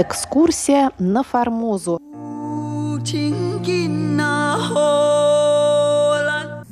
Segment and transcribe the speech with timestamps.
[0.00, 2.00] Экскурсия на Формозу.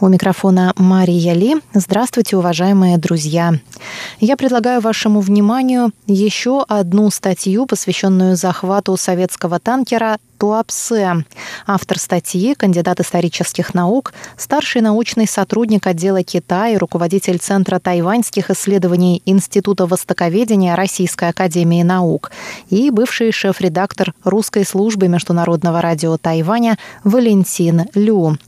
[0.00, 1.56] У микрофона Мария Ли.
[1.74, 3.52] Здравствуйте, уважаемые друзья.
[4.20, 11.26] Я предлагаю вашему вниманию еще одну статью, посвященную захвату советского танкера Туапсе.
[11.66, 19.86] Автор статьи, кандидат исторических наук, старший научный сотрудник отдела Китая, руководитель Центра тайваньских исследований Института
[19.86, 22.32] востоковедения Российской академии наук
[22.70, 28.38] и бывший шеф-редактор русской службы Международного радио Тайваня Валентин Лю.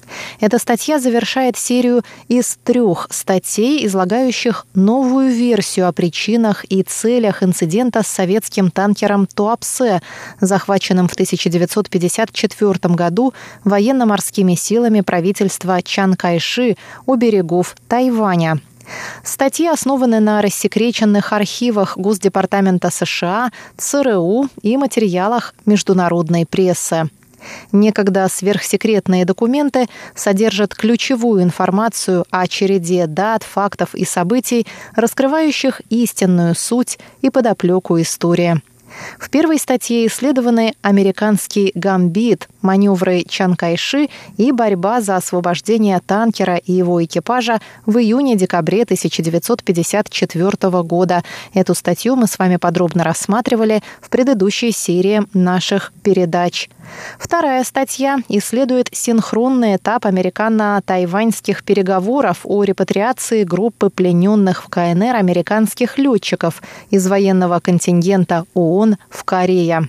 [0.41, 8.03] Эта статья завершает серию из трех статей, излагающих новую версию о причинах и целях инцидента
[8.03, 10.01] с советским танкером Туапсе,
[10.41, 13.33] захваченным в 1900 1954 году
[13.65, 18.61] военно-морскими силами правительства Чан Кайши у берегов Тайваня.
[19.23, 27.09] Статьи основаны на рассекреченных архивах Госдепартамента США, ЦРУ и материалах международной прессы.
[27.73, 36.99] Некогда сверхсекретные документы содержат ключевую информацию о череде дат, фактов и событий, раскрывающих истинную суть
[37.21, 38.63] и подоплеку истории.
[39.19, 46.73] В первой статье исследованы американский гамбит, маневры Чан Кайши и борьба за освобождение танкера и
[46.73, 51.23] его экипажа в июне-декабре 1954 года.
[51.55, 56.69] Эту статью мы с вами подробно рассматривали в предыдущей серии наших передач.
[57.19, 66.63] Вторая статья исследует синхронный этап американо-тайваньских переговоров о репатриации группы плененных в КНР американских летчиков
[66.91, 69.89] из военного контингента ООН в Корее.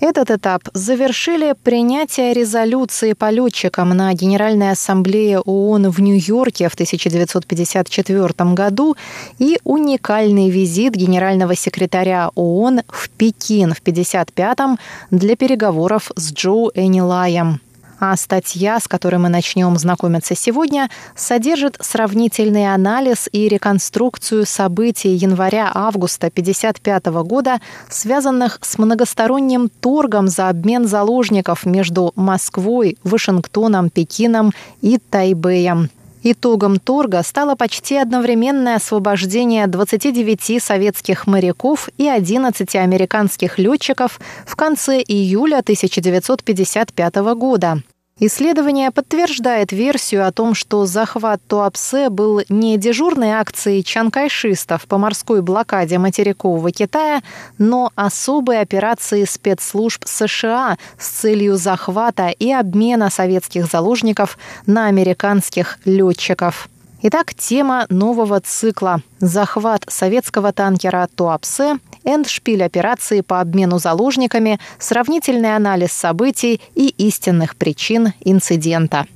[0.00, 8.52] Этот этап завершили принятие резолюции по летчикам на Генеральной Ассамблее ООН в Нью-Йорке в 1954
[8.52, 8.96] году
[9.38, 14.78] и уникальный визит генерального секретаря ООН в Пекин в 1955
[15.10, 17.60] для переговоров с Джо Энилаем.
[18.06, 26.26] А статья, с которой мы начнем знакомиться сегодня, содержит сравнительный анализ и реконструкцию событий января-августа
[26.26, 35.88] 1955 года, связанных с многосторонним торгом за обмен заложников между Москвой, Вашингтоном, Пекином и Тайбэем.
[36.22, 45.00] Итогом торга стало почти одновременное освобождение 29 советских моряков и 11 американских летчиков в конце
[45.00, 47.82] июля 1955 года.
[48.20, 55.42] Исследование подтверждает версию о том, что захват Туапсе был не дежурной акцией чанкайшистов по морской
[55.42, 57.22] блокаде материкового Китая,
[57.58, 66.68] но особой операцией спецслужб США с целью захвата и обмена советских заложников на американских летчиков.
[67.06, 75.92] Итак, тема нового цикла– захват советского танкера Туапсе эндшпиль операции по обмену заложниками, сравнительный анализ
[75.92, 79.06] событий и истинных причин инцидента.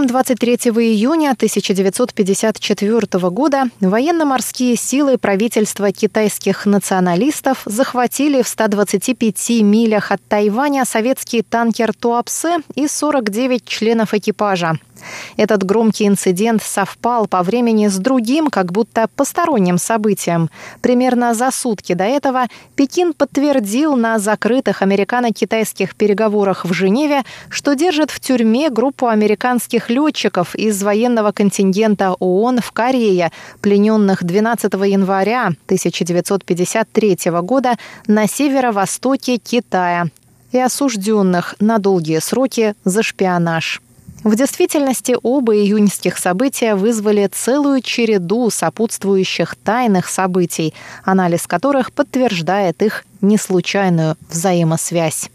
[0.00, 10.22] Утром 23 июня 1954 года военно-морские силы правительства китайских националистов захватили в 125 милях от
[10.26, 14.78] Тайваня советский танкер Туапсе и 49 членов экипажа.
[15.36, 20.50] Этот громкий инцидент совпал по времени с другим, как будто посторонним событием.
[20.80, 22.46] Примерно за сутки до этого
[22.76, 30.54] Пекин подтвердил на закрытых американо-китайских переговорах в Женеве, что держит в тюрьме группу американских летчиков
[30.54, 33.30] из военного контингента ООН в Корее,
[33.60, 37.76] плененных 12 января 1953 года
[38.06, 40.06] на северо-востоке Китая
[40.52, 43.82] и осужденных на долгие сроки за шпионаж.
[44.22, 53.04] В действительности оба июньских события вызвали целую череду сопутствующих тайных событий, анализ которых подтверждает их
[53.22, 55.30] неслучайную взаимосвязь.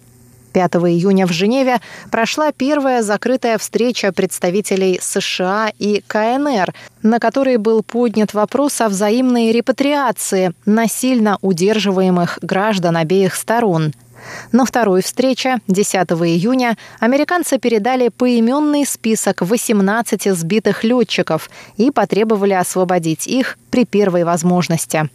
[0.56, 6.74] 5 июня в Женеве прошла первая закрытая встреча представителей США и КНР,
[7.04, 13.92] на которой был поднят вопрос о взаимной репатриации насильно удерживаемых граждан обеих сторон–
[14.52, 23.28] на второй встрече, 10 июня, американцы передали поименный список 18 сбитых летчиков и потребовали освободить
[23.28, 25.10] их при первой возможности.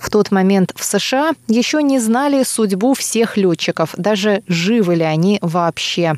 [0.00, 5.38] В тот момент в США еще не знали судьбу всех летчиков, даже живы ли они
[5.42, 6.14] вообще.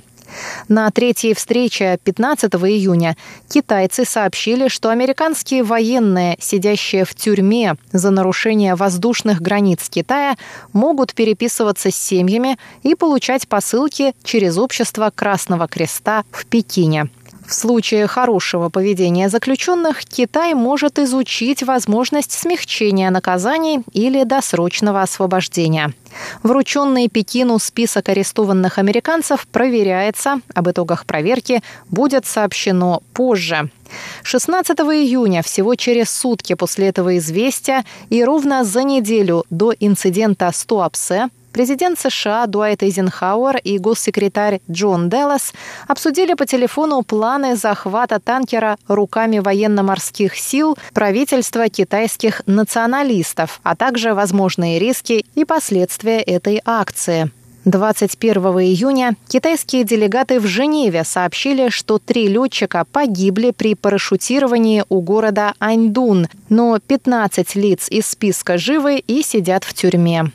[0.69, 3.17] На третьей встрече 15 июня
[3.49, 10.37] китайцы сообщили, что американские военные, сидящие в тюрьме за нарушение воздушных границ Китая,
[10.73, 17.09] могут переписываться с семьями и получать посылки через общество Красного Креста в Пекине.
[17.51, 25.93] В случае хорошего поведения заключенных Китай может изучить возможность смягчения наказаний или досрочного освобождения.
[26.45, 30.41] Врученный Пекину список арестованных американцев проверяется.
[30.55, 33.69] Об итогах проверки будет сообщено позже.
[34.23, 40.65] 16 июня, всего через сутки после этого известия и ровно за неделю до инцидента с
[40.65, 45.53] Туапсе, Президент США Дуайт Эйзенхауэр и госсекретарь Джон Деллас
[45.89, 54.79] обсудили по телефону планы захвата танкера руками военно-морских сил правительства китайских националистов, а также возможные
[54.79, 57.31] риски и последствия этой акции.
[57.65, 65.55] 21 июня китайские делегаты в Женеве сообщили, что три летчика погибли при парашютировании у города
[65.59, 70.31] Аньдун, но 15 лиц из списка живы и сидят в тюрьме.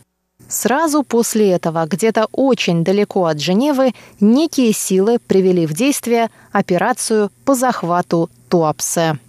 [0.47, 7.55] Сразу после этого, где-то очень далеко от Женевы, некие силы привели в действие операцию по
[7.55, 9.19] захвату Туапсе.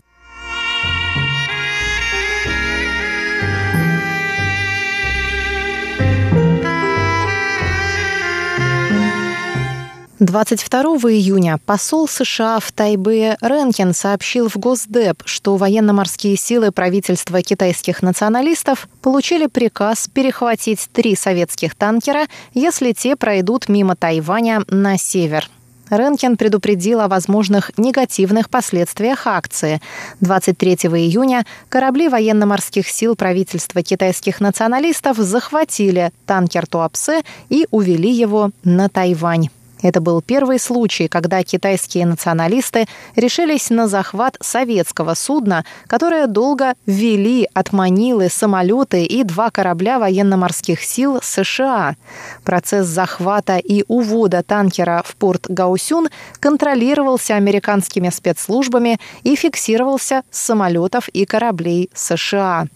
[10.18, 10.80] 22
[11.12, 18.88] июня посол США в Тайбе Ренкен сообщил в Госдеп, что военно-морские силы правительства китайских националистов
[19.02, 25.50] получили приказ перехватить три советских танкера, если те пройдут мимо Тайваня на север.
[25.90, 29.82] Ренкен предупредил о возможных негативных последствиях акции.
[30.20, 37.20] 23 июня корабли военно-морских сил правительства китайских националистов захватили танкер Туапсе
[37.50, 39.50] и увели его на Тайвань.
[39.86, 47.48] Это был первый случай, когда китайские националисты решились на захват советского судна, которое долго вели
[47.54, 51.94] от Манилы самолеты и два корабля военно-морских сил США.
[52.42, 56.08] Процесс захвата и увода танкера в порт Гаусюн
[56.40, 62.66] контролировался американскими спецслужбами и фиксировался с самолетов и кораблей США.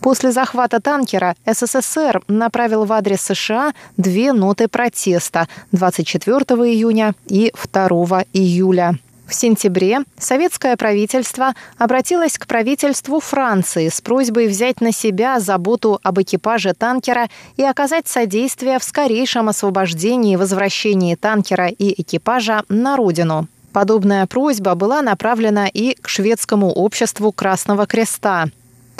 [0.00, 8.24] После захвата танкера СССР направил в адрес США две ноты протеста 24 июня и 2
[8.32, 8.98] июля.
[9.30, 16.20] В сентябре советское правительство обратилось к правительству Франции с просьбой взять на себя заботу об
[16.20, 23.46] экипаже танкера и оказать содействие в скорейшем освобождении и возвращении танкера и экипажа на родину.
[23.72, 28.46] Подобная просьба была направлена и к шведскому обществу Красного Креста.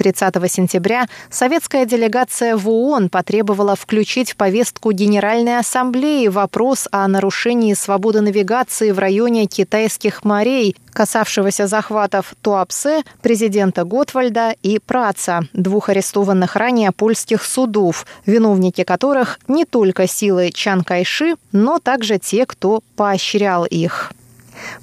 [0.00, 7.74] 30 сентября советская делегация в ООН потребовала включить в повестку Генеральной Ассамблеи вопрос о нарушении
[7.74, 16.56] свободы навигации в районе китайских морей, касавшегося захватов Туапсе, президента Готвальда и Праца, двух арестованных
[16.56, 23.66] ранее польских судов, виновники которых не только силы Чан Кайши, но также те, кто поощрял
[23.66, 24.14] их.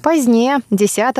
[0.02, 1.14] Позднее, 10,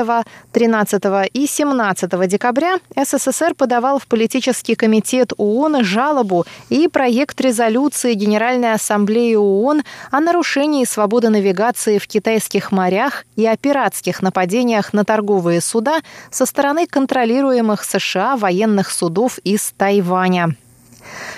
[0.52, 1.02] 13
[1.32, 9.34] и 17 декабря, СССР подавал в политический комитет ООН жалобу и проект резолюции Генеральной Ассамблеи
[9.34, 16.00] ООН о нарушении свободы навигации в китайских морях и о пиратских нападениях на торговые суда
[16.30, 20.56] со стороны контролируемых США военных судов из Тайваня.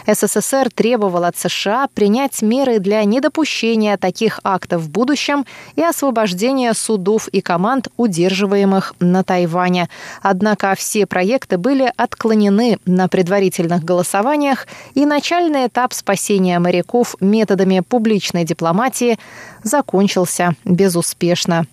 [0.07, 5.45] СССР требовал от США принять меры для недопущения таких актов в будущем
[5.77, 9.89] и освобождения судов и команд, удерживаемых на Тайване.
[10.23, 18.45] Однако все проекты были отклонены на предварительных голосованиях, и начальный этап спасения моряков методами публичной
[18.45, 19.19] дипломатии
[19.63, 21.67] закончился безуспешно.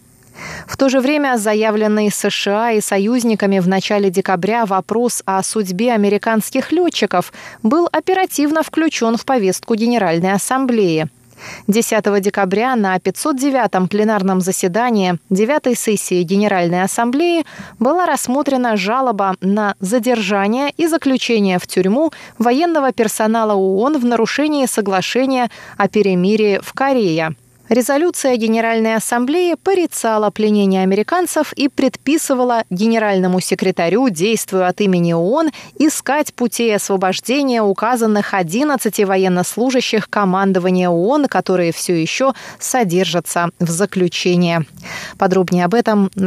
[0.67, 6.71] В то же время заявленный США и союзниками в начале декабря вопрос о судьбе американских
[6.71, 11.07] летчиков был оперативно включен в повестку Генеральной Ассамблеи.
[11.67, 17.45] 10 декабря на 509-м пленарном заседании 9-й сессии Генеральной Ассамблеи
[17.79, 25.49] была рассмотрена жалоба на задержание и заключение в тюрьму военного персонала ООН в нарушении соглашения
[25.77, 27.35] о перемирии в Корее.
[27.69, 36.33] Резолюция Генеральной Ассамблеи порицала пленение американцев и предписывала генеральному секретарю, действуя от имени ООН, искать
[36.33, 44.65] путей освобождения указанных 11 военнослужащих командования ООН, которые все еще содержатся в заключении.
[45.17, 46.09] Подробнее об этом